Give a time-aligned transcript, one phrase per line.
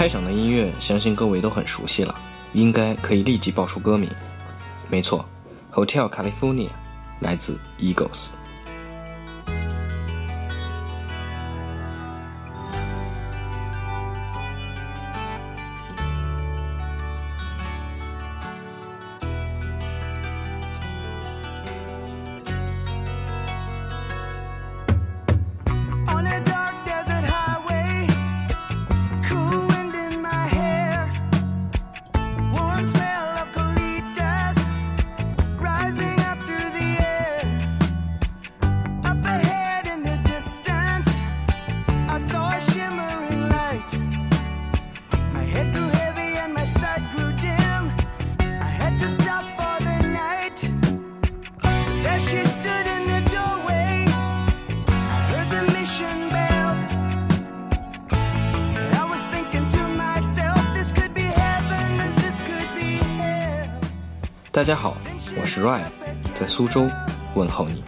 [0.00, 2.14] 开场的音乐，相信各位都很熟悉了，
[2.54, 4.08] 应该可以立即报出歌名。
[4.88, 5.22] 没错，
[5.76, 6.68] 《Hotel California》
[7.20, 8.30] 来自 Eagles。
[64.60, 64.94] 大家好，
[65.40, 65.88] 我是 Ryan，
[66.34, 66.86] 在苏州
[67.34, 67.82] 问候你。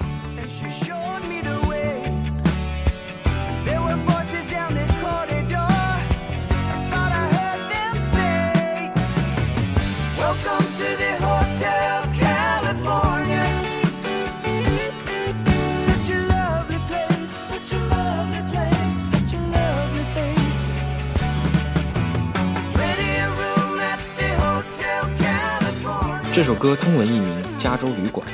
[26.35, 28.27] 这首歌中文译名《加州旅馆》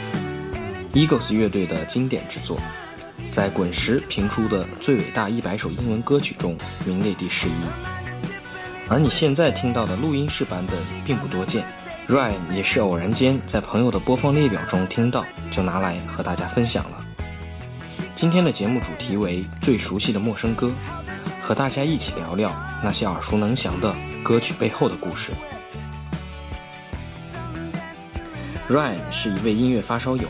[0.95, 2.57] ，Eagles 乐队的经典之作，
[3.33, 6.57] 在滚石评出的最伟大一百首英文歌曲中
[6.87, 7.53] 名列第十一。
[8.89, 11.67] 而你现在听到的录音室版本并不多见
[12.07, 17.05] ，Ryan 也是偶然间在朋友的播放列表中听到，就拿来和大家分享了。
[18.15, 20.71] 今天的节目主题为最熟悉的陌生歌，
[21.43, 23.93] 和大家一起聊聊那些耳熟能详的
[24.23, 25.33] 歌曲背后的故事。
[28.69, 30.29] Ryan 是一位音乐发烧友，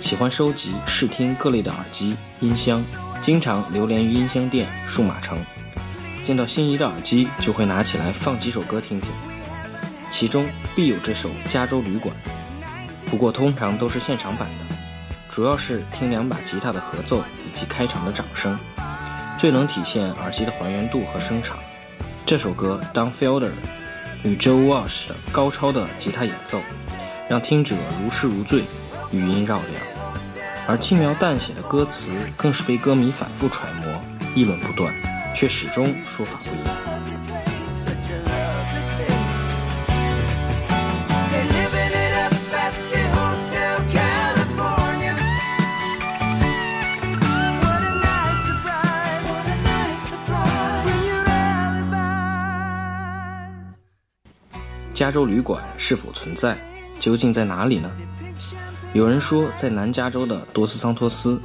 [0.00, 2.82] 喜欢收集试听各类的耳机、音箱，
[3.20, 5.38] 经常流连于音箱店、数码城。
[6.22, 9.10] 见到心仪的耳机，就会拿起来放几首歌听听，
[10.08, 12.14] 其中必有这首《加州旅馆》。
[13.10, 14.64] 不过通常都是现场版的，
[15.28, 18.58] 主要是听两把吉他的合奏以及开场的掌声，
[19.36, 21.58] 最能体现耳机的还原度和声场。
[22.24, 23.52] 这首歌 Don Felder
[24.22, 26.58] 与 Joe Walsh 的高超的吉他演奏。
[27.28, 28.62] 让听者如痴如醉，
[29.10, 29.82] 余音绕梁，
[30.68, 34.00] 而轻描淡写的歌词更是被歌迷反复揣摩，
[34.34, 34.94] 议论不断，
[35.34, 36.58] 却始终说法不一。
[54.94, 56.56] 加州旅馆是否存在？
[56.98, 57.90] 究竟在哪里呢？
[58.92, 61.40] 有人说在南加州的多斯桑托斯，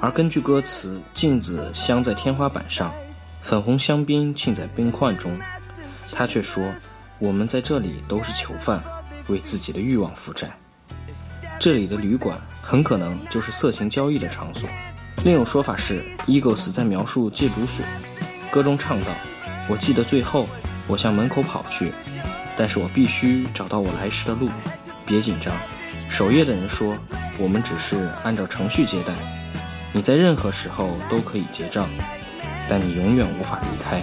[0.00, 2.92] 而根据歌词，镜子镶在天花板上，
[3.42, 5.38] 粉红香槟浸在冰块中，
[6.12, 6.64] 他却说
[7.18, 8.82] 我们在这里都是囚犯，
[9.28, 10.50] 为自己的欲望负债。
[11.58, 14.68] 这里的旅馆很可能就是色情交易的场所。
[15.24, 17.84] 另有说法是，Eagles 在描述戒毒所，
[18.50, 19.10] 歌中唱道
[19.70, 20.48] ：“我记得最后，
[20.86, 21.92] 我向门口跑去。”
[22.56, 24.48] 但是我必须找到我来时的路，
[25.04, 25.54] 别紧张。
[26.08, 26.96] 守夜的人说，
[27.36, 29.12] 我们只是按照程序接待，
[29.92, 31.88] 你在任何时候都可以结账，
[32.68, 34.02] 但你永远无法离开。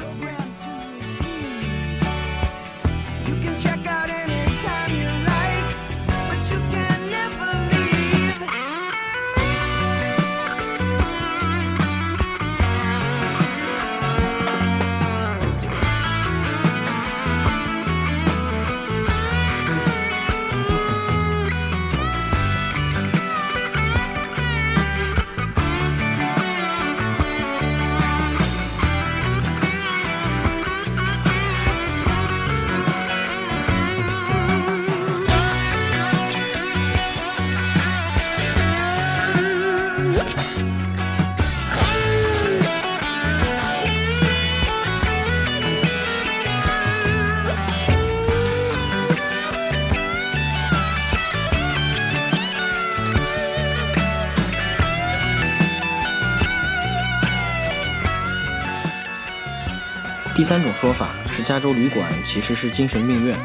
[60.43, 63.39] 第三种说法是，加州旅馆其实是精神病院。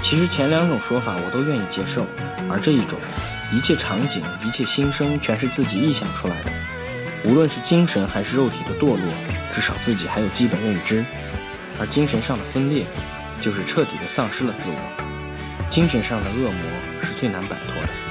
[0.00, 2.06] 其实前两种说法我都愿意接受，
[2.48, 2.98] 而这一种，
[3.52, 6.50] 一切场景、一切心声全是自己臆想出来的，
[7.24, 9.12] 无论是精神还是肉体的堕落，
[9.52, 11.04] 至少自己还有基本认知；
[11.78, 12.86] 而精神上的分裂，
[13.42, 15.68] 就是彻底的丧失了自我。
[15.68, 16.60] 精神上的恶魔
[17.02, 18.03] 是最难摆脱的。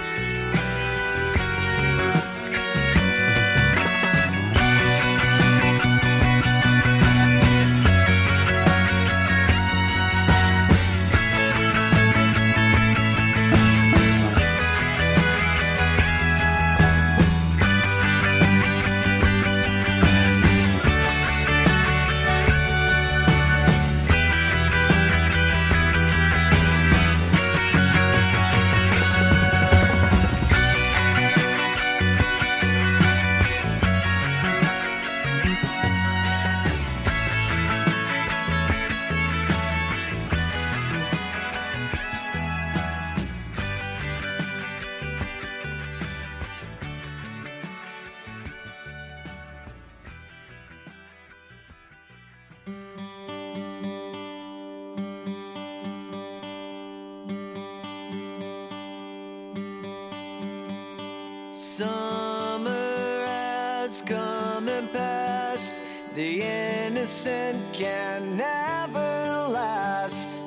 [63.93, 65.75] has come and passed.
[66.15, 70.41] The innocent can never last.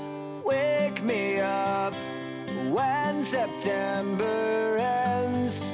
[0.44, 1.94] Wake me up
[2.72, 5.74] when September ends.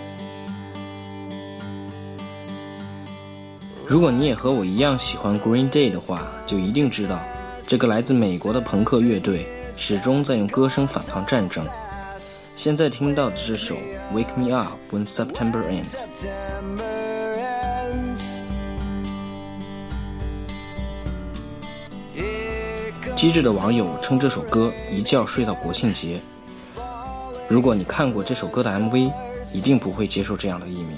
[3.85, 7.19] 如果你也和我一样喜欢 Green Day 的话，就一定知道，
[7.65, 11.65] 这个来自美国的朋克乐队始终在用歌声反抗战争。
[12.55, 13.75] 现在听到的这首《
[14.13, 15.93] Wake Me Up When September Ends》，
[23.22, 26.20] 机智的网友称这首歌一觉睡到国庆节。
[27.46, 29.12] 如果你看过这首歌的 MV，
[29.54, 30.96] 一定不会接受这样的艺名。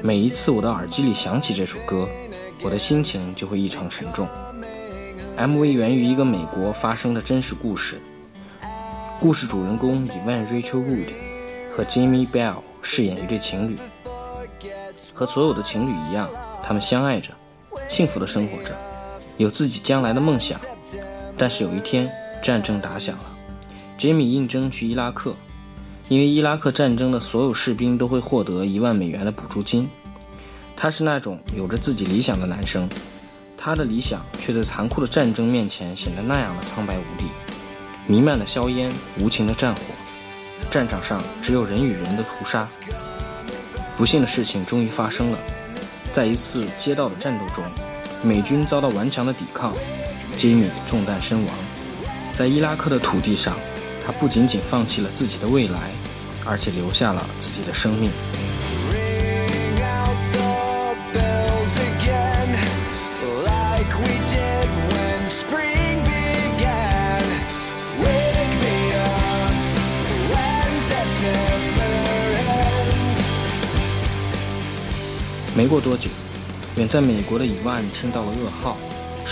[0.00, 2.08] 每一次我的耳机里响起这首歌，
[2.62, 4.26] 我的心情就会异常沉重。
[5.36, 8.00] MV 源于一个美国发生的真实故事。
[9.20, 11.12] 故事主人公 Evan Rachel Wood
[11.70, 13.76] 和 Jimmy Bell 饰演一对情侣，
[15.12, 16.30] 和所有的情侣一样，
[16.62, 17.28] 他们相爱着，
[17.90, 18.74] 幸福的生活着，
[19.36, 20.58] 有自己将来的梦想。
[21.38, 22.10] 但是有一天，
[22.42, 23.22] 战争打响了
[23.98, 25.34] 杰米应征去伊拉克，
[26.08, 29.88] 因为伊拉克战争的所有士兵都会获得一万美元的补助金。
[30.76, 32.88] 他是那种有着自己理想的男生，
[33.56, 37.30] 他的理想却在残酷的战争面前显得那样的苍白无力。
[38.06, 39.80] 弥漫的硝烟，无情的战火，
[40.70, 42.68] 战场上只有人与人的屠杀。
[43.96, 45.38] 不幸的事情终于发生了，
[46.12, 47.64] 在一次街道的战斗中，
[48.22, 49.72] 美军遭到顽强的抵抗，
[50.36, 51.54] 吉米中弹身亡。
[52.34, 53.56] 在伊拉克的土地上，
[54.04, 55.90] 他不仅仅放弃了自己的未来，
[56.44, 58.10] 而且留下了自己的生命。
[75.56, 76.10] 没过多久，
[76.76, 78.76] 远在美国的伊万听到了噩耗，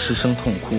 [0.04, 0.76] 失声痛哭。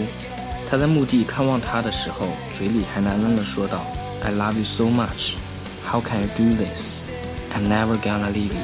[0.69, 2.27] 他在墓地看望他的时候，
[2.57, 3.81] 嘴里还喃喃地说道：“
[4.23, 5.35] I love you so much.
[5.85, 7.03] How can you do this?
[7.55, 8.61] I'm never gonna leave you.”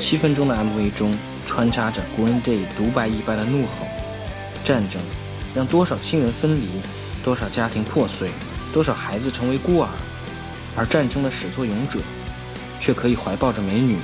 [0.00, 1.14] 七分钟的 MV 中
[1.46, 3.86] 穿插着 Green Day 独白一般的怒吼，
[4.65, 4.99] 战争
[5.53, 6.67] 让多少亲人分离，
[7.23, 8.31] 多少家庭破碎，
[8.73, 9.87] 多少孩子成为孤儿，
[10.75, 11.99] 而战争的始作俑者，
[12.81, 13.97] 却可以怀抱着美女，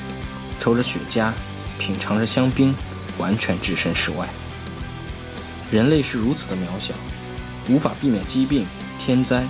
[0.59, 1.31] 抽着雪茄，
[1.79, 2.73] 品尝着香槟，
[3.17, 4.29] 完全置身事外。
[5.71, 6.93] 人类是如此的渺小，
[7.67, 8.65] 无法避免疾病、
[8.99, 9.43] 天灾，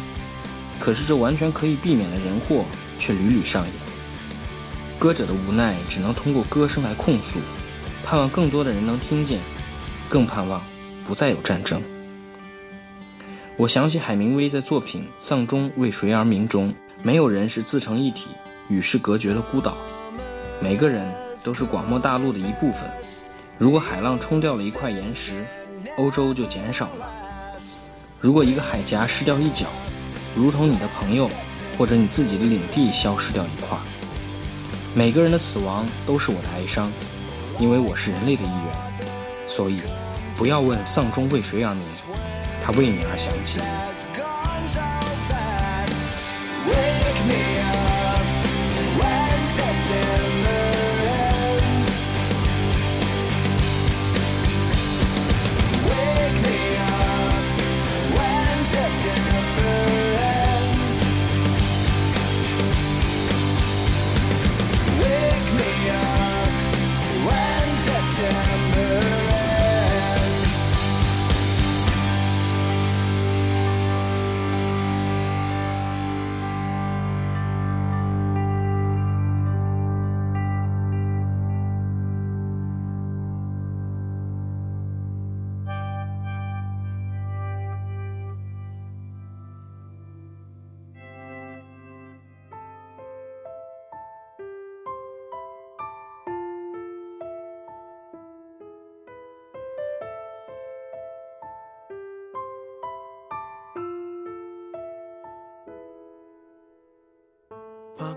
[0.80, 2.64] 可是这完全可以避免的人祸
[2.98, 3.74] 却屡屡上演。
[4.98, 7.38] 歌者的无奈只能通过歌声来控诉，
[8.06, 9.40] 盼望更多的人能听见，
[10.08, 10.62] 更盼望
[11.08, 11.82] 不再有战争。
[13.58, 18.30] 我想起海明威在作品《丧钟为谁而鸣》中，没有人是自成一体、
[18.70, 19.78] 与世隔绝的孤岛，
[20.60, 21.06] 每个人
[21.44, 22.90] 都是广袤大陆的一部分。
[23.58, 25.46] 如果海浪冲掉了一块岩石，
[25.98, 27.06] 欧洲就减少了；
[28.20, 29.68] 如果一个海峡失掉一角，
[30.36, 31.30] 如同你的朋友
[31.78, 33.78] 或者你自己的领地消失掉一块。
[34.96, 36.92] 每个人的死亡都是我的哀伤，
[37.60, 39.08] 因为我是人类的一员，
[39.48, 39.80] 所以
[40.42, 41.84] 不要问丧钟为谁而鸣，
[42.66, 43.60] 它为你而响起。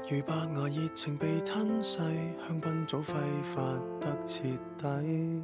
[0.06, 1.96] 如白牙热情被吞噬，
[2.46, 3.14] 香槟早挥
[3.54, 3.62] 发
[4.02, 4.42] 得彻
[4.76, 5.42] 底。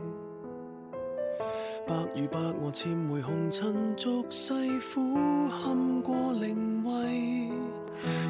[1.88, 4.52] 白如白鹅潜回红尘俗世，
[4.92, 7.50] 苦堪过灵位。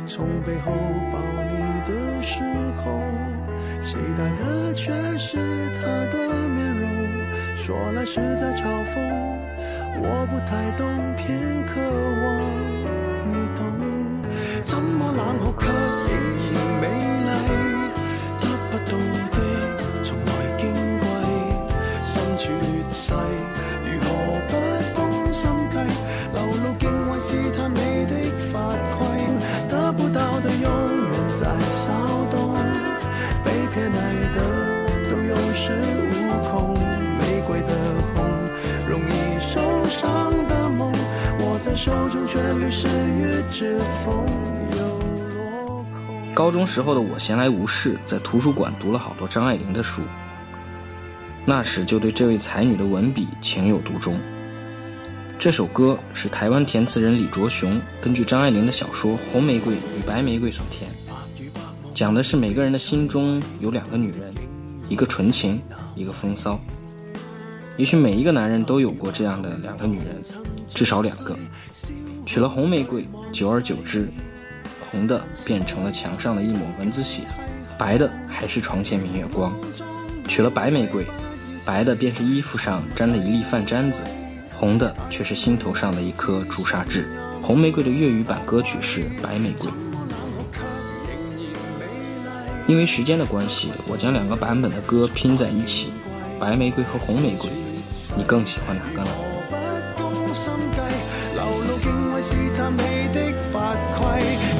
[0.07, 1.19] 从背后抱
[1.51, 2.45] 你的时
[2.79, 2.93] 候，
[3.83, 5.37] 期待的却是
[5.81, 5.83] 他
[6.13, 6.87] 的面容。
[7.57, 9.03] 说来实在嘲讽，
[10.01, 11.81] 我不太懂，偏渴
[12.23, 12.80] 望。
[14.71, 15.73] 怎么冷酷却仍
[16.55, 16.87] 然美
[17.19, 17.51] 丽，
[18.41, 18.93] 得不到
[19.33, 19.37] 的
[20.05, 20.63] 从来矜
[21.01, 21.03] 贵，
[22.07, 23.13] 身处劣势，
[23.83, 24.07] 如何
[24.47, 24.51] 不
[24.95, 25.75] 攻心计？
[26.35, 28.15] 流露敬畏试探你的
[28.53, 28.55] 法
[28.97, 29.03] 规，
[29.69, 30.65] 得不到的永
[31.11, 31.91] 远在骚
[32.31, 32.55] 动，
[33.43, 33.99] 被偏爱
[34.37, 34.39] 的
[35.11, 35.75] 都有恃
[36.07, 36.15] 无
[36.49, 36.79] 恐，
[37.19, 37.75] 玫瑰的
[38.15, 38.23] 红，
[38.89, 39.11] 容易
[39.41, 40.93] 受伤的梦，
[41.41, 44.25] 握在手中却流失于指缝，
[46.41, 50.01] 高中时候的我闲来无事，在图书馆读了好多张爱玲的书。
[51.45, 54.19] 那时就对这位才女的文笔情有独钟。
[55.39, 60.91] 这首歌是台湾填词人李卓雄根据张爱玲的小说《红玫瑰与白玫瑰》所填，
[61.93, 64.33] 讲的是每个人的心中有两个女人，
[64.89, 65.61] 一个纯情，
[65.95, 66.59] 一个风骚。
[67.77, 70.23] 也许每一个男人都有过这样的两个女人，
[70.69, 71.37] 至少两个。
[72.25, 74.09] 娶了红玫瑰，久而久之，
[74.91, 77.23] 红的变成了墙上的一抹蚊子血，
[77.79, 79.55] 白的还是床前明月光。
[80.27, 81.07] 娶了白玫瑰，
[81.65, 84.03] 白的便是衣服上粘的一粒饭粘子，
[84.53, 87.09] 红的却是心头上的一颗朱砂痣。
[87.43, 89.71] 红玫瑰的粤语版歌曲是《白玫瑰》。
[92.67, 95.93] 因为时间的关系，我将两个版本的歌拼在一起，
[96.39, 97.49] 《白玫瑰》和《红玫瑰》，
[98.17, 99.11] 你更喜欢哪个呢？
[101.51, 103.19] 不攻心计，流露敬畏试探你的
[103.53, 104.03] 法规，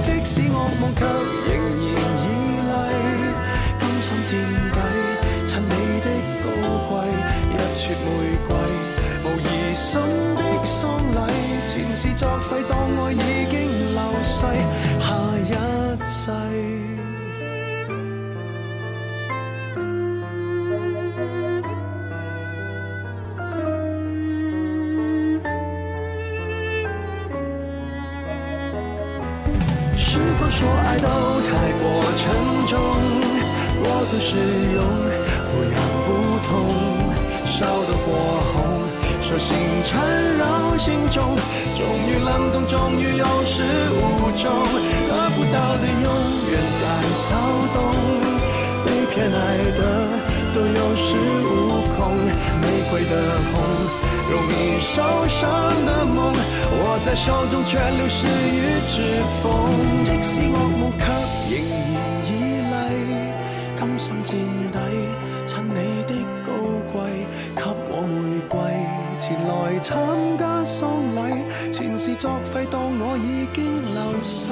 [0.03, 1.01] 即使恶梦却
[1.47, 1.51] 仍
[1.87, 2.27] 然依
[2.67, 2.73] 禮，
[3.79, 4.33] 甘心垫
[4.73, 4.77] 底，
[5.49, 5.71] 趁你
[6.01, 6.07] 的
[6.43, 6.47] 高
[6.89, 6.93] 贵，
[7.51, 8.07] 一撮玫
[8.49, 8.51] 瑰，
[9.25, 9.89] 无疑心
[10.35, 10.81] 的丧
[11.13, 11.17] 礼，
[11.69, 12.73] 前事作废，当
[13.05, 13.15] 爱已
[13.51, 13.55] 经
[13.95, 14.45] 流逝，
[30.39, 31.09] 否说爱都
[31.49, 31.83] 太过
[32.17, 32.23] 沉
[32.69, 32.77] 重？
[33.83, 34.37] 过度使
[34.75, 34.79] 用，
[35.51, 36.09] 不痒不
[36.47, 36.51] 痛，
[37.47, 38.07] 烧得火
[38.53, 38.55] 红，
[39.23, 39.91] 手心缠
[40.37, 41.35] 绕心中，
[41.77, 43.99] 终于冷冻，终于有始无
[44.37, 44.53] 终，
[45.09, 46.09] 得不到的永
[46.51, 46.83] 远在
[47.15, 47.29] 骚
[47.75, 47.79] 动，
[48.85, 49.37] 被偏爱
[49.79, 49.81] 的
[50.55, 52.17] 都有恃无恐，
[52.61, 53.15] 玫瑰的
[53.51, 53.53] 红。
[54.31, 55.41] 容易受伤
[55.85, 59.03] 的梦，握在手中却流失于指
[59.43, 59.43] 缝。
[60.05, 61.03] 即使噩夢，卻
[61.51, 61.95] 仍然
[62.27, 62.29] 依
[62.71, 62.75] 禮，
[63.77, 64.31] 甘心墊
[64.71, 64.77] 底，
[65.49, 66.13] 趁你的
[66.47, 66.49] 高
[66.93, 66.95] 貴，
[67.57, 67.59] 給
[67.91, 68.55] 我玫瑰，
[69.19, 69.89] 前來參
[70.39, 70.79] 加喪
[71.17, 71.19] 禮。
[71.73, 73.59] 前事作廢，當我已經
[73.95, 74.47] 流逝，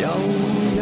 [0.00, 0.08] 有
[0.76, 0.80] 人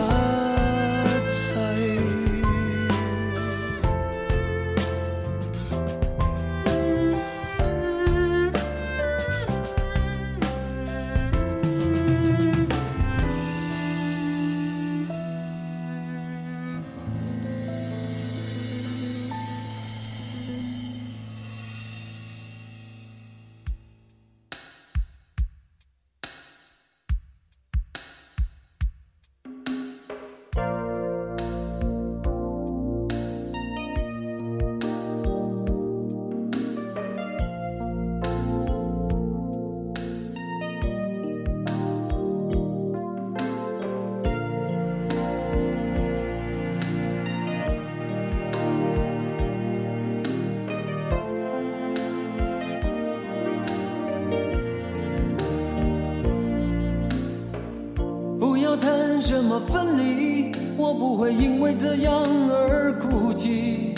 [59.58, 63.94] 分离，我不会因为这样而哭泣。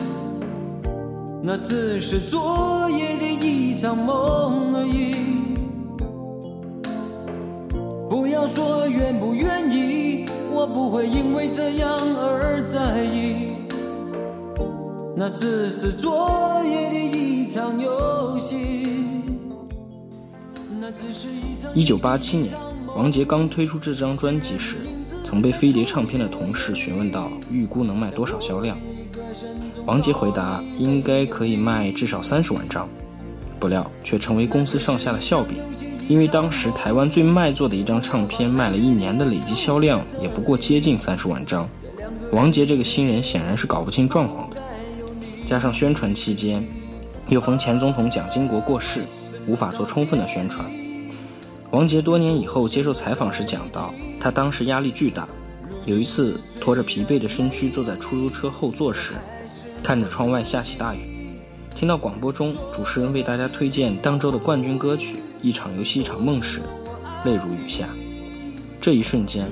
[1.42, 5.16] 那只是昨夜的一场梦而已。
[8.08, 13.52] 不要说愿不愿意，我不会因为这样而在意。
[15.16, 18.86] 那只是昨夜的一场游戏。
[20.80, 21.70] 那只是一场。
[21.74, 22.54] 一九八七年，
[22.96, 24.76] 王杰刚推出这张专辑时，
[25.30, 28.76] 曾被飞碟唱片的同事询问到预估能卖多少销量。
[29.86, 32.88] 王杰回答应该可以卖至少三十万张，
[33.60, 35.56] 不料却成为公司上下的笑柄。
[36.08, 41.68] 因为当时台湾最卖座的一张唱片卖了一年的累计销量也不过接近三十万张，
[42.32, 44.56] 王杰这个新人显然是搞不清状况的。
[45.46, 46.66] 加上宣传期间
[47.28, 49.04] 又逢前总统蒋经国过世，
[49.46, 50.68] 无法做充分的宣传。
[51.70, 55.26] 王杰多年以后接受采访时讲到，他当时压力巨大，
[55.86, 59.14] 有一次拖着疲惫的身躯坐在出租车后座时，
[59.82, 61.38] 看着窗外下起大雨。
[61.74, 66.60] 听到广播中主持人为大家推荐当周的冠军歌曲《一场游戏一场梦》时，
[67.24, 67.88] 泪如雨下。
[68.78, 69.50] 这一瞬间，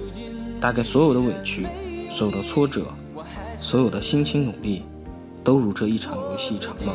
[0.60, 1.66] 大概所有的委屈、
[2.10, 2.86] 所有的挫折、
[3.56, 4.82] 所有的辛勤努力，
[5.42, 6.94] 都如这一场游戏一场梦。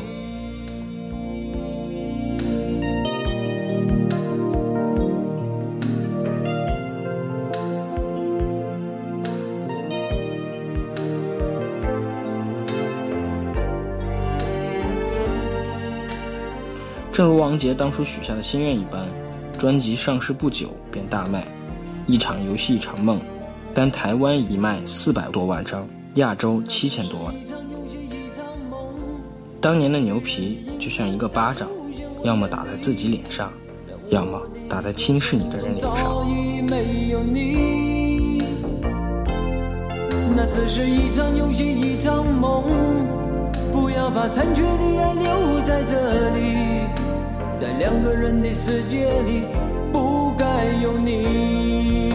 [17.53, 19.05] 王杰当初许下的心愿一般，
[19.59, 21.45] 专辑上市不久便大卖，
[22.07, 23.19] 一场游戏一场梦，
[23.75, 27.35] 单台湾已卖四百多万张，亚洲七千多万。
[29.61, 31.69] 当年的牛皮就像一个巴掌，
[32.23, 33.53] 要么打在自己脸上，
[34.09, 36.25] 要么打在轻视你的人脸上。
[40.35, 42.63] 那只是一场游戏一场梦，
[43.71, 46.63] 不要把残缺的爱留在这里。
[47.63, 49.43] 在两个人的世界里，
[49.89, 52.11] 不该有你。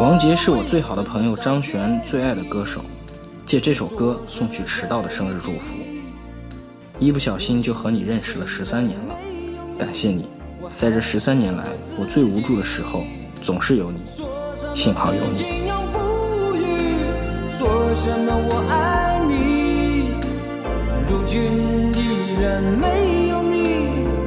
[0.00, 2.80] 王杰是我最好的朋友张悬最爱的歌手，
[3.46, 5.76] 借这首歌送去迟到的生日祝福。
[6.98, 9.14] 一不小心就和你认识了十三年了，
[9.78, 10.26] 感谢你，
[10.76, 11.66] 在这十三年来，
[12.00, 13.04] 我最无助的时候
[13.40, 14.00] 总是有你，
[14.74, 15.38] 幸好有你。
[17.56, 20.10] 说什么我爱你，
[21.08, 21.44] 如今
[21.94, 23.35] 依然没。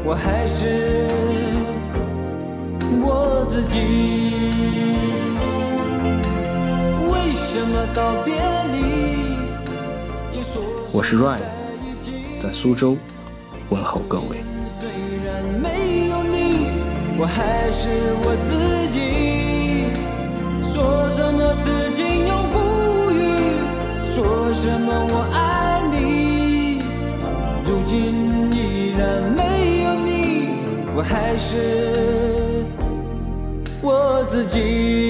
[0.10, 1.06] 我还是
[3.00, 3.78] 我自己。
[7.12, 8.34] 为什么道别
[8.74, 9.38] 离？
[10.91, 11.43] 我是 Ryan，
[12.41, 12.98] 在苏州
[13.69, 14.43] 问候各位。
[14.80, 14.89] 虽
[15.24, 16.72] 然没有你，
[17.19, 17.88] 我还是
[18.24, 19.93] 我自己。
[20.74, 21.54] 说什么
[22.28, 22.58] 永不
[31.30, 32.65] 还是
[33.84, 35.09] 我自己。